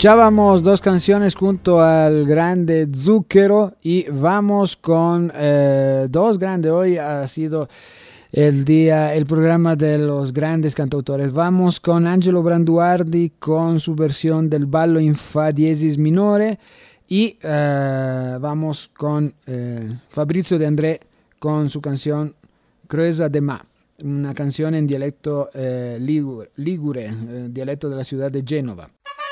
Escuchábamos 0.05 0.61
dos 0.61 0.81
canciones 0.81 1.33
junto 1.33 1.81
al 1.81 2.27
grande 2.27 2.87
Zucchero 2.95 3.73
y 3.81 4.05
vamos 4.07 4.75
con 4.75 5.31
eh, 5.33 6.05
dos 6.11 6.37
grandes. 6.37 6.71
Hoy 6.71 6.97
ha 6.97 7.27
sido 7.27 7.67
el 8.31 8.65
día, 8.65 9.15
el 9.15 9.25
programa 9.25 9.75
de 9.75 9.97
los 9.97 10.31
grandes 10.31 10.75
cantautores. 10.75 11.33
Vamos 11.33 11.79
con 11.79 12.05
Angelo 12.05 12.43
Branduardi 12.43 13.31
con 13.39 13.79
su 13.79 13.95
versión 13.95 14.47
del 14.47 14.67
ballo 14.67 14.99
in 14.99 15.15
fa 15.15 15.51
diesis 15.51 15.97
minore 15.97 16.59
y 17.07 17.39
eh, 17.41 18.37
vamos 18.39 18.91
con 18.95 19.33
eh, 19.47 19.89
Fabrizio 20.09 20.59
De 20.59 20.67
André 20.67 20.99
con 21.39 21.67
su 21.67 21.81
canción 21.81 22.35
Cruesa 22.87 23.27
de 23.27 23.41
Ma. 23.41 23.65
una 24.03 24.35
canzone 24.35 24.77
in 24.77 24.85
dialetto 24.85 25.49
eh, 25.51 25.97
ligure, 25.99 26.51
ligure 26.57 27.05
eh, 27.05 27.47
dialetto 27.49 27.89
della 27.89 28.03
città 28.03 28.29
di 28.29 28.43
Genova. 28.43 28.83
Sono 28.83 29.24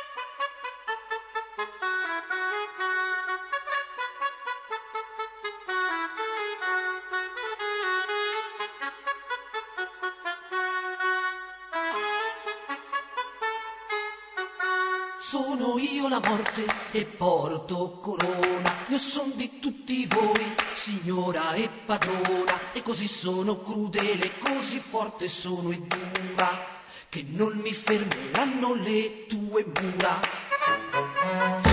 morte 16.26 16.66
e 16.92 17.06
porto 17.06 18.00
corona. 18.02 18.74
Io 18.88 18.98
son 18.98 19.34
di 19.36 19.60
tutti 19.60 20.06
voi, 20.08 20.56
signora 20.74 21.54
e 21.54 21.70
padrona. 21.86 22.72
E 22.74 22.82
così 22.82 23.08
sono 23.08 23.62
crudele, 23.62 24.32
così 24.40 24.80
forte 24.80 25.28
sono 25.28 25.72
e 25.72 25.80
dura, 25.80 26.82
che 27.10 27.26
non 27.28 27.58
mi 27.58 27.74
fermeranno 27.74 28.74
le 28.76 29.28
tue 29.28 29.66
mura. 29.66 31.73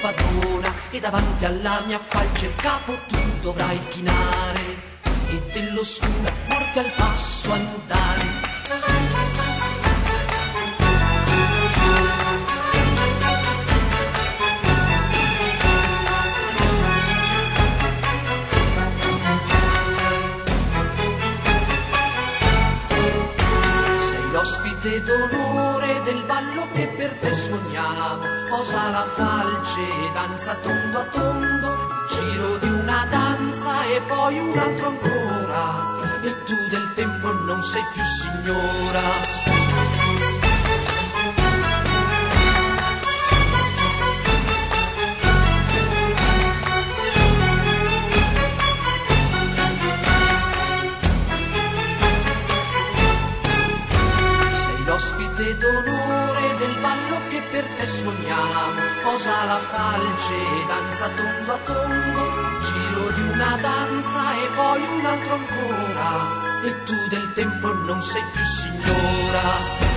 Padrona. 0.00 0.72
E 0.90 1.00
davanti 1.00 1.44
alla 1.44 1.82
mia 1.86 1.98
falce 1.98 2.46
il 2.46 2.54
capo 2.56 2.92
tu 3.08 3.16
dovrai 3.40 3.78
chinare. 3.88 4.86
E 5.30 5.42
dell'oscura 5.52 6.32
morte 6.48 6.78
al 6.78 6.92
passo 6.96 7.52
andare. 7.52 8.46
Sei 23.96 24.30
l'ospite 24.32 25.02
d'onore 25.02 26.02
del 26.04 26.22
ballo 26.24 26.47
che 26.78 26.86
per 26.96 27.12
te 27.20 27.32
suoniamo. 27.32 28.22
Posa 28.48 28.90
la 28.90 29.04
falce, 29.16 29.80
danza 30.14 30.54
tondo 30.62 30.98
a 30.98 31.04
tondo, 31.06 31.76
giro 32.08 32.56
di 32.58 32.68
una 32.68 33.04
danza 33.10 33.84
e 33.84 34.00
poi 34.06 34.38
un 34.38 34.56
altro 34.56 34.86
ancora. 34.86 36.22
E 36.22 36.44
tu 36.44 36.54
del 36.70 36.92
tempo 36.94 37.32
non 37.32 37.62
sei 37.62 37.82
più 37.92 38.02
signora. 38.04 39.47
Suoniamo. 58.08 58.80
Posa 59.02 59.44
la 59.44 59.58
falce, 59.58 60.34
danza 60.66 61.08
tondo 61.08 61.52
a 61.52 61.58
tondo, 61.58 62.60
giro 62.60 63.10
di 63.14 63.20
una 63.20 63.58
danza 63.60 64.20
e 64.42 64.48
poi 64.54 64.82
un 64.82 65.04
altro 65.04 65.34
ancora. 65.34 66.62
E 66.64 66.84
tu 66.84 66.94
del 67.08 67.32
tempo 67.34 67.72
non 67.72 68.02
sei 68.02 68.22
più 68.32 68.42
signora. 68.42 69.87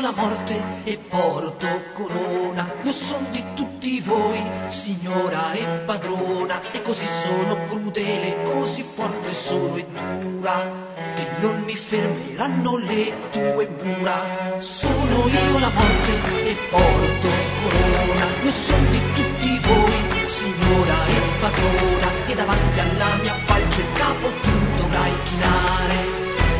La 0.00 0.12
morte 0.14 0.60
e 0.84 0.98
porto 0.98 1.66
corona. 1.94 2.70
Io 2.82 2.92
son 2.92 3.24
di 3.30 3.44
tutti 3.54 4.00
voi, 4.00 4.40
signora 4.68 5.52
e 5.52 5.64
padrona. 5.84 6.60
E 6.72 6.82
così 6.82 7.06
sono 7.06 7.56
crudele, 7.68 8.36
così 8.44 8.82
forte 8.82 9.32
sono 9.32 9.76
e 9.76 9.86
dura. 10.20 10.86
Che 11.14 11.26
non 11.40 11.62
mi 11.62 11.74
fermeranno 11.74 12.76
le 12.76 13.12
tue 13.30 13.68
mura. 13.82 14.58
Sono 14.58 15.26
io 15.26 15.58
la 15.58 15.70
morte 15.70 16.12
e 16.50 16.56
porto 16.70 17.28
corona. 17.62 18.26
Io 18.42 18.50
son 18.50 18.90
di 18.90 19.00
tutti 19.14 19.58
voi, 19.62 19.98
signora 20.26 21.06
e 21.06 21.20
padrona. 21.40 22.08
E 22.26 22.34
davanti 22.34 22.80
alla 22.80 23.16
mia 23.22 23.34
falce 23.46 23.80
il 23.80 23.92
capo 23.92 24.28
tu 24.42 24.82
dovrai 24.82 25.12
chinare 25.24 25.96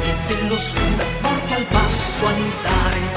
e 0.02 0.14
dell'oscura 0.26 1.04
morte 1.22 1.54
al 1.54 1.64
passo 1.64 2.26
andare. 2.26 3.07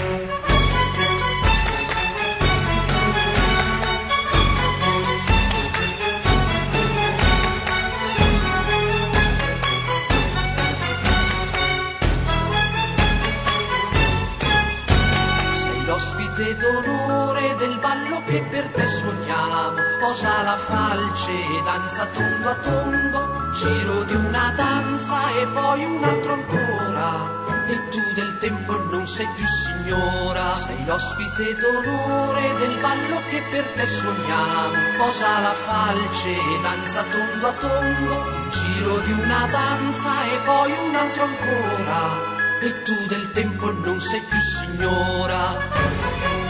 L'ospite 16.42 16.58
d'onore 16.58 17.56
del 17.58 17.78
ballo 17.78 18.24
che 18.26 18.44
per 18.50 18.68
te 18.70 18.88
suoniamo. 18.88 19.80
Posa 20.00 20.42
la 20.42 20.58
falce, 20.58 21.32
danza 21.64 22.06
tondo 22.08 22.50
a 22.50 22.56
tondo, 22.56 23.52
giro 23.54 24.04
di 24.04 24.16
una 24.16 24.52
danza 24.56 25.18
e 25.40 25.48
poi 25.48 25.86
un 25.86 26.04
altro 26.04 26.34
ancora. 26.34 27.40
E 27.68 27.90
tu 27.90 28.00
del 28.16 28.38
tempo 28.40 28.78
non 28.90 29.06
sei 29.06 29.28
più 29.36 29.46
signora. 29.46 30.52
Sei 30.52 30.86
l'ospite 30.86 31.56
d'onore 31.56 32.56
del 32.58 32.78
ballo 32.80 33.22
che 33.30 33.42
per 33.52 33.68
te 33.76 33.86
suoniamo. 33.86 34.98
Posa 34.98 35.40
la 35.40 35.54
falce, 35.54 36.36
danza 36.62 37.04
tondo 37.04 37.48
a 37.48 37.54
tondo, 37.54 38.50
giro 38.50 39.00
di 39.00 39.12
una 39.12 39.48
danza 39.50 40.24
e 40.26 40.38
poi 40.44 40.72
un 40.72 40.96
altro 40.96 41.24
ancora. 41.24 42.41
E 42.64 42.84
tu 42.84 42.94
del 43.08 43.32
tempo 43.32 43.72
non 43.72 44.00
sei 44.00 44.22
più 44.30 44.40
signora. 44.40 46.41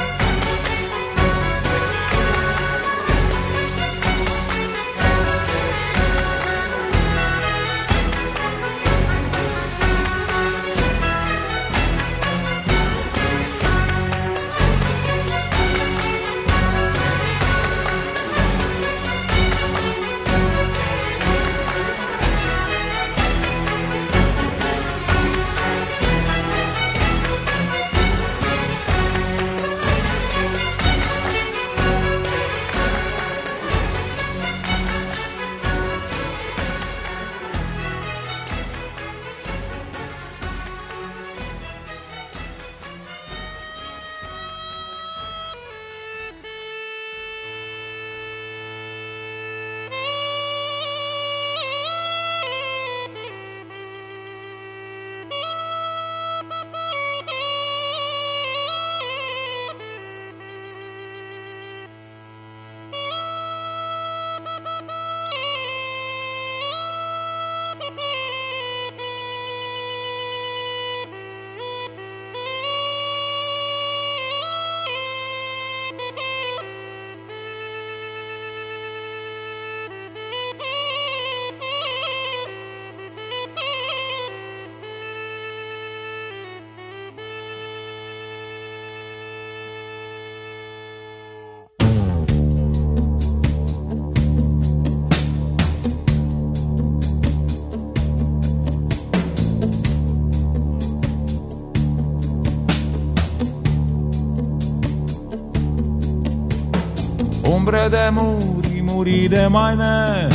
de 107.90 108.12
muri, 108.12 108.82
muri 108.82 109.28
de 109.28 109.48
mainé 109.50 110.30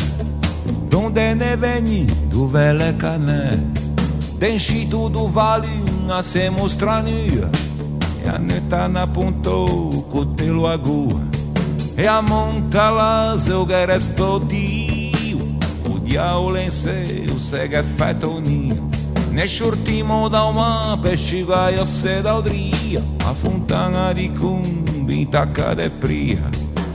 Donde 0.89 1.35
ne 1.35 1.57
veni 1.57 2.07
do 2.31 2.47
vele 2.47 2.93
cané 2.99 3.59
Denchito 4.39 5.09
do 5.09 5.29
vale, 5.29 5.69
nascemos 6.07 6.73
stranir 6.73 7.49
E 8.25 8.29
a 8.29 8.39
neta 8.39 8.89
na 8.89 9.07
pontou, 9.07 10.03
cotelo 10.11 10.67
agua 10.67 11.21
E 11.97 12.07
a 12.07 12.21
monta 12.21 12.91
las, 12.91 13.49
eu 13.49 13.67
explodiu 13.97 15.39
O 15.91 15.99
diabo 16.01 16.53
o 17.35 17.39
segue 17.39 17.83
feto 17.83 18.41
ninho 18.41 18.89
Neste 19.31 19.63
último 19.63 20.31
da 20.31 20.47
uma 20.47 20.97
pestiga, 20.97 21.71
eu 21.71 21.85
cedo 21.85 22.29
ao 22.29 22.43
dia 22.43 23.05
A 23.27 23.35
fontana 23.35 24.15
de 24.15 24.31
cumbita, 24.31 25.47
cadê 25.47 25.91
pria. 25.91 26.56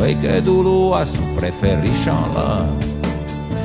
uai 0.00 0.18
che 0.18 0.40
dulu 0.40 0.94
su 1.04 1.22
preferisce 1.34 2.10
la. 2.32 2.64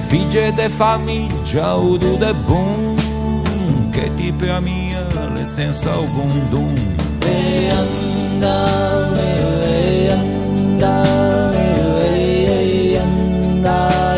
Figlie 0.07 0.53
de 0.53 0.69
famiglia 0.69 1.77
o 1.77 1.97
do 1.97 2.17
de 2.17 2.33
bom, 2.33 2.95
che 3.91 4.13
tipo 4.15 4.45
a 4.51 4.59
mia 4.59 5.01
le 5.33 5.45
senza 5.45 5.91
algum 5.93 6.49
dum. 6.49 6.75
E 7.25 7.69
andava, 7.69 9.17
e 9.17 10.09
andava, 10.09 11.53
e 12.13 12.99
andava 13.01 14.14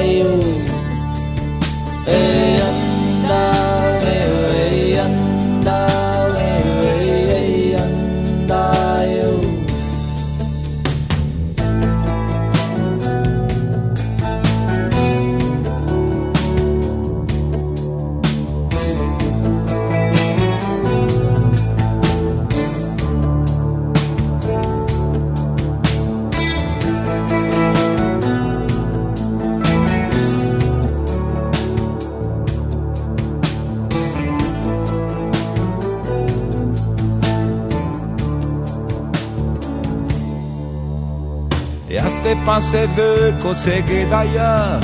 passé 42.47 42.87
de 42.87 43.33
consegue 43.41 44.05
daia 44.05 44.79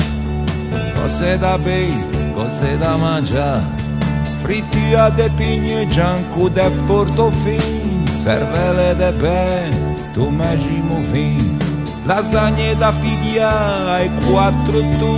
você 1.02 1.38
da 1.38 1.56
bem, 1.56 1.92
consegue 2.34 2.76
da 2.76 2.98
manja. 2.98 3.62
Fritia 4.42 5.10
de 5.10 5.30
pinhe, 5.30 5.86
gianco 5.90 6.50
de 6.50 6.68
portofin 6.86 8.04
Cervele 8.10 8.94
de 8.94 9.10
pé, 9.18 9.70
tu 10.12 10.30
mesmo 10.30 11.02
vim 11.10 11.56
Lasagne 12.04 12.74
da 12.74 12.92
figlia 12.92 13.50
e 14.04 14.10
quatro 14.26 14.82
tu. 14.98 15.16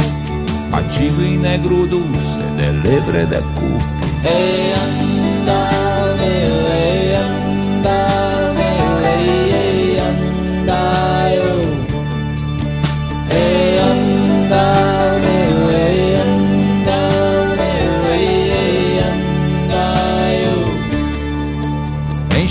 Pacivo 0.71 1.23
in 1.23 1.41
negro 1.41 1.87
dulce 1.87 2.45
de 2.83 3.01
tre 3.07 3.27
da 3.27 3.41
cu 3.41 3.71
E 4.23 4.73
andare, 4.85 6.35
e 6.79 7.17
anda. 7.17 8.16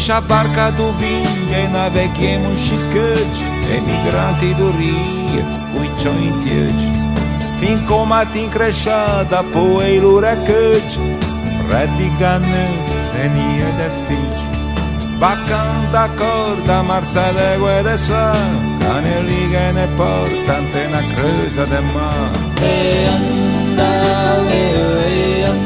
deixa 0.06 0.18
a 0.18 0.22
barca 0.22 0.72
do 0.74 0.94
vinho 0.94 1.48
e 1.50 1.68
naveguemos 1.70 2.60
xiscante, 2.60 3.44
emigrante 3.76 4.54
do 4.54 4.70
rio, 4.78 5.44
muito 5.74 6.08
entende. 6.24 7.88
com 7.88 8.06
matim 8.06 8.48
crechada, 8.50 9.44
poeirura 9.46 10.36
cante, 10.36 11.00
redigana, 11.72 12.68
fenia 13.14 13.66
de 13.80 13.90
fite. 14.06 14.46
Bacan 15.18 15.90
da 15.92 16.08
corda, 16.10 16.84
marcelego 16.84 17.68
e 17.68 17.72
é 17.72 17.82
de 17.82 17.98
san, 17.98 18.36
caneliga 18.80 19.58
é 19.58 19.74
ne 19.74 19.88
porta, 19.98 20.60
antena 20.60 21.02
cruza 21.16 21.66
de 21.66 21.82
mar. 21.94 22.32
E 22.62 23.08
anda, 23.08 24.54
e, 24.54 25.42
e 25.42 25.44
anda. 25.46 25.65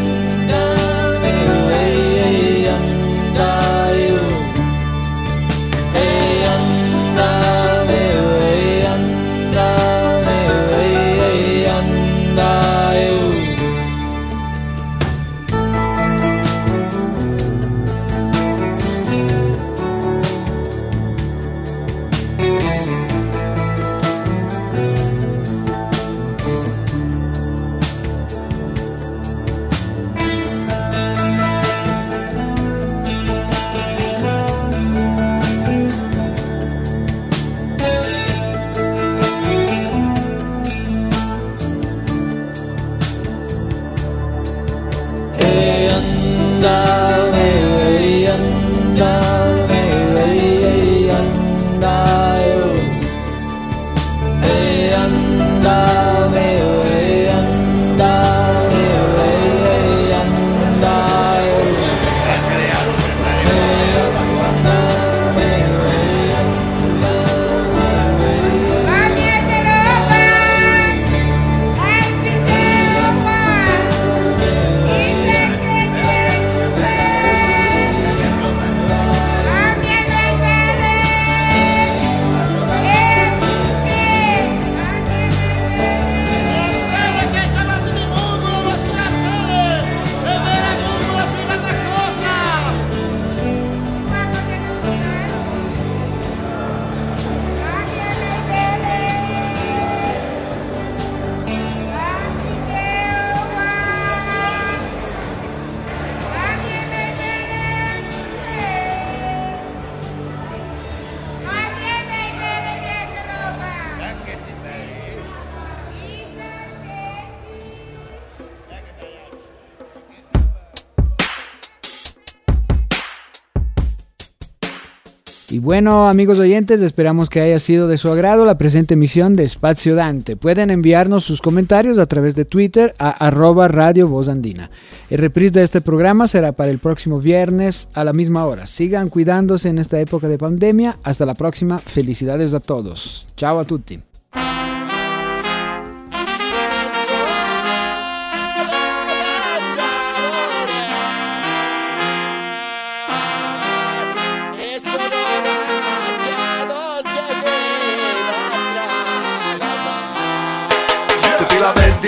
Bueno, 125.70 126.10
amigos 126.10 126.40
oyentes, 126.40 126.82
esperamos 126.82 127.30
que 127.30 127.42
haya 127.42 127.60
sido 127.60 127.88
de 127.88 128.00
su 128.00 128.10
agrado 128.10 128.44
la 128.44 128.58
presente 128.58 128.96
emisión 128.96 129.36
de 129.36 129.44
Espacio 129.44 129.94
Dante. 129.94 130.36
Pueden 130.36 130.72
enviarnos 130.72 131.26
sus 131.26 131.42
comentarios 131.42 132.00
a 132.00 132.08
través 132.08 132.34
de 132.34 132.44
Twitter 132.44 132.96
a 132.98 133.12
arroba 133.12 133.68
Radio 133.68 134.08
Voz 134.08 134.30
Andina. 134.30 134.72
El 135.12 135.20
reprise 135.20 135.52
de 135.52 135.64
este 135.64 135.82
programa 135.82 136.28
será 136.28 136.54
para 136.54 136.72
el 136.72 136.80
próximo 136.80 137.20
viernes 137.20 137.88
a 137.94 138.04
la 138.04 138.14
misma 138.14 138.48
hora. 138.48 138.66
Sigan 138.66 139.10
cuidándose 139.10 139.70
en 139.70 139.78
esta 139.78 140.00
época 140.00 140.28
de 140.28 140.40
pandemia. 140.40 140.98
Hasta 141.04 141.28
la 141.28 141.36
próxima. 141.36 141.78
Felicidades 141.78 142.56
a 142.56 142.62
todos. 142.62 143.28
Chao 143.38 143.60
a 143.60 143.64
tutti. 143.64 144.09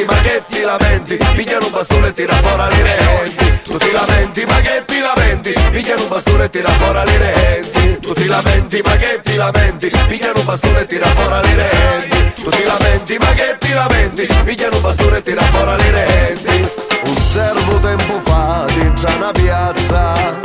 Lamenti 0.02 0.06
ma 0.06 0.22
che 0.22 0.43
ti 0.47 0.62
lamenti 0.62 1.18
Pigliano 1.36 1.66
un 1.66 1.72
bastone 1.72 2.08
e 2.08 2.14
tira 2.14 2.34
fuori 2.36 2.76
le 2.76 2.95
renti 2.95 3.62
Tu 3.64 3.78
ti 3.78 3.91
lamenti 3.91 4.45
ma 4.45 4.62
che 4.62 4.84
ti 4.86 4.99
lamenti. 4.99 5.54
Pigliano 5.72 6.02
un 6.04 6.08
bastone 6.08 6.43
e 6.45 6.49
tira 6.49 6.70
fuori 6.70 7.12
le 7.12 7.18
renti 7.18 7.99
Tu 7.99 8.14
ti 8.14 8.26
lamenti 8.26 8.82
ma 8.84 8.95
che 8.97 9.22
ti 9.24 9.36
lamenti. 9.36 9.91
Pigliano 10.08 10.39
un 10.39 10.45
bastone 10.45 10.80
e 10.82 10.86
tira 10.86 11.08
fuori 11.08 11.56
le 11.56 11.70
renti 11.70 12.43
Tu 12.43 12.49
ti 12.49 12.64
lamenti 12.64 13.18
ma 13.18 13.34
che 13.34 13.58
ti 13.60 13.74
lamenti. 13.74 14.28
Pigliano 14.43 14.76
un 14.76 14.82
bastone 14.82 15.18
e 15.18 15.22
tira 15.22 15.41
fuori 15.43 15.84
le 15.84 15.91
renti 15.91 16.72
Un 17.06 17.18
servo 17.18 17.80
tempo 17.80 18.22
fa 18.24 18.66
dentro 18.68 19.16
una 19.16 19.32
piazza. 19.32 20.39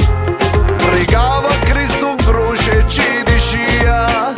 Pregava 0.76 1.48
Cristo 1.64 2.08
in 2.08 2.24
croce 2.24 2.78
e 2.78 2.88
ci 2.88 3.22
diceva 3.24 4.34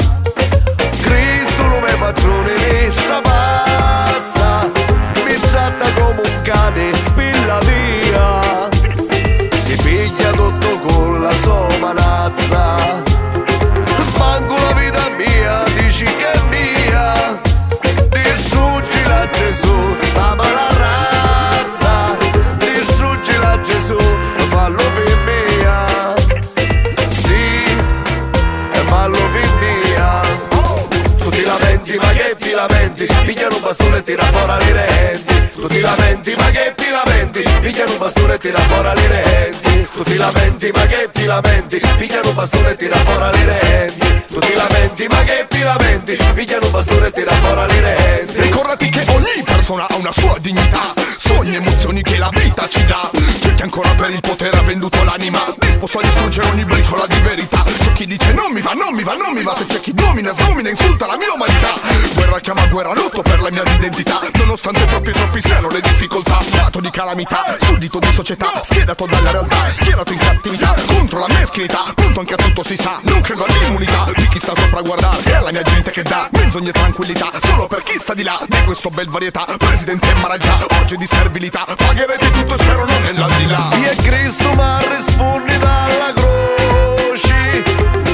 Chiama 62.78 62.94
guerra, 62.94 62.94
lotto 62.94 63.22
per 63.22 63.40
la 63.40 63.50
mia 63.50 63.62
identità. 63.64 64.20
Nonostante 64.34 64.86
troppi 64.86 65.10
troppi 65.10 65.40
siano 65.40 65.68
le 65.68 65.80
difficoltà 65.80 66.40
Stato 66.40 66.80
di 66.80 66.90
calamità, 66.90 67.56
suddito 67.60 67.98
di 67.98 68.12
società 68.12 68.60
Schiedato 68.62 69.06
dalla 69.06 69.30
realtà, 69.32 69.74
schierato 69.74 70.12
in 70.12 70.18
cattività 70.18 70.74
Contro 70.86 71.18
la 71.20 71.26
meschinità, 71.28 71.92
punto 71.94 72.20
anche 72.20 72.34
a 72.34 72.36
tutto 72.36 72.62
si 72.62 72.76
sa 72.76 73.00
Non 73.02 73.20
credo 73.20 73.44
all'immunità 73.44 74.06
di 74.14 74.28
chi 74.28 74.38
sta 74.38 74.54
sopra 74.54 74.78
a 74.78 74.82
guardare. 74.82 75.22
È 75.22 75.40
la 75.40 75.50
mia 75.50 75.62
gente 75.62 75.90
che 75.90 76.02
dà 76.02 76.28
menzogne 76.32 76.68
e 76.68 76.72
tranquillità 76.72 77.30
Solo 77.42 77.66
per 77.66 77.82
chi 77.82 77.98
sta 77.98 78.14
di 78.14 78.22
là 78.22 78.40
di 78.46 78.64
questo 78.64 78.90
bel 78.90 79.08
varietà. 79.08 79.44
Presidente 79.58 80.14
Maraggia, 80.14 80.66
oggi 80.80 80.96
di 80.96 81.06
servilità 81.06 81.64
Pagherete 81.64 82.30
tutto 82.30 82.54
e 82.54 82.58
spero 82.58 82.84
non 82.84 83.02
nell'aldilà. 83.02 83.70
Io 83.74 83.90
e 83.90 83.96
Cristo 83.96 84.52
ma 84.54 84.80
rispondi 84.88 85.58
dalla 85.58 86.12
croce. 86.14 87.62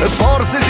E 0.02 0.06
forse 0.06 0.63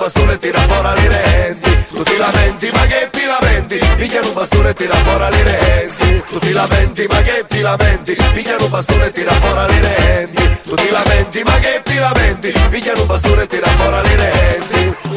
bastone 0.00 0.32
e 0.32 0.38
tira 0.38 0.58
fuori 0.60 1.08
le 1.08 1.08
renti 1.08 1.86
Tu 1.92 2.02
ti 2.02 2.16
lamenti 2.16 2.70
ma 2.72 2.86
che 2.86 3.08
ti 3.12 3.24
lamenti? 3.26 3.78
Pigliano 3.96 4.28
un 4.28 4.32
bastone 4.32 4.70
e 4.70 4.74
tira 4.74 4.94
fuori 4.94 5.36
le 5.36 5.42
renti 5.42 6.22
Tu 6.30 6.38
ti 6.38 6.52
lamenti 6.52 7.06
ma 7.06 7.22
che 7.22 7.44
ti 7.46 7.60
lamenti? 7.60 8.16
Pigliano 8.32 8.64
un 8.64 8.70
bastone 8.70 9.06
e 9.06 9.12
tira 9.12 9.32
fuori 9.32 9.80
le 9.80 9.96
renti 9.96 10.58
Tu 10.64 10.74
ti 10.74 10.90
lamenti 10.90 11.42
ma 11.42 11.58
che 11.58 11.82
ti 11.84 11.98
lamenti? 11.98 12.52
Pigliano 12.70 13.00
un 13.02 13.06
bastone 13.06 13.42
e 13.42 13.46
tira 13.46 13.66
fuori 13.66 14.16
le 14.16 14.30
renti 14.32 15.09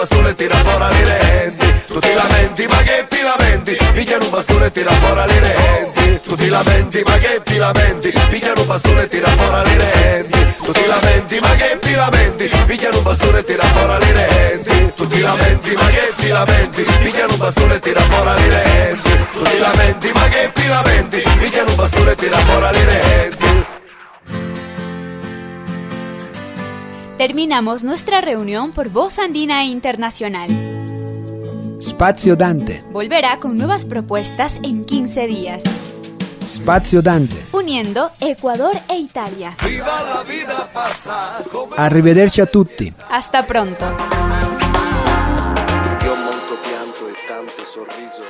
bastone 0.00 0.30
e 0.30 0.34
tira 0.34 0.56
fuori 0.56 1.04
le 1.04 1.18
renti 1.18 1.84
Tu 1.86 1.98
ti 1.98 2.14
lamenti 2.14 2.66
ma 2.66 2.76
che 2.78 3.06
ti 3.06 3.20
lamenti? 3.20 3.76
Pigliano 3.92 4.24
un 4.24 4.30
bastone 4.30 4.66
e 4.66 4.72
tira 4.72 4.92
fuori 4.92 5.26
le 5.26 5.40
renti 5.40 6.20
Tu 6.22 6.34
ti 6.36 6.48
lamenti 6.48 7.02
ma 7.04 7.18
che 7.18 7.40
ti 7.44 7.56
lamenti? 7.58 8.12
Pigliano 8.30 8.60
un 8.62 8.66
bastone 8.66 9.02
e 9.02 9.08
tira 9.08 9.28
fuori 9.28 9.76
le 9.76 9.92
renti 9.92 10.54
Tu 10.64 10.72
ti 10.72 10.86
lamenti 10.86 11.40
ma 11.40 11.54
che 11.54 11.78
ti 11.80 11.94
lamenti? 11.94 12.50
Pigliano 12.66 12.96
un 12.96 13.02
bastone 13.02 13.38
e 13.40 13.44
tira 13.44 13.64
fuori 13.64 14.12
le 14.12 14.26
renti 14.26 14.92
Tu 14.96 15.06
ti 15.06 15.20
lamenti 15.20 15.74
ma 15.74 15.86
che 15.88 16.12
ti 16.16 16.28
lamenti? 16.28 16.82
Pigliano 17.02 17.32
un 17.32 17.38
bastone 17.38 17.74
e 17.74 17.80
tira 17.80 18.00
fuori 18.00 18.48
le 18.48 18.62
renti 18.62 19.10
Tu 19.32 19.42
ti 19.42 19.58
lamenti 19.58 20.12
ma 20.14 20.28
che 20.28 20.50
ti 20.54 20.66
lamenti? 20.66 21.22
Pigliano 21.40 21.70
un 21.70 21.76
bastone 21.76 22.10
e 22.10 22.14
tira 22.16 22.38
fuori 22.38 22.72
le 22.72 22.84
renti 22.84 23.39
Terminamos 27.20 27.84
nuestra 27.84 28.22
reunión 28.22 28.72
por 28.72 28.88
Voz 28.88 29.18
Andina 29.18 29.62
Internacional. 29.62 30.48
Spazio 31.78 32.34
Dante. 32.34 32.82
Volverá 32.92 33.36
con 33.36 33.58
nuevas 33.58 33.84
propuestas 33.84 34.58
en 34.62 34.86
15 34.86 35.26
días, 35.26 35.62
Spazio 36.46 37.02
Dante. 37.02 37.36
uniendo 37.52 38.10
Ecuador 38.20 38.74
e 38.88 38.96
Italia. 38.96 39.54
Viva 39.62 40.00
la 40.00 40.22
vida 40.22 40.70
come 41.52 41.76
Arrivederci 41.76 42.40
a 42.40 42.46
tutti. 42.46 42.90
Hasta 43.10 43.42
pronto. 43.42 43.84
Io 46.02 46.16
molto 46.16 46.56
pianto 46.64 47.06
e 47.06 47.12
tanto 47.28 47.66
sorriso 47.66 48.22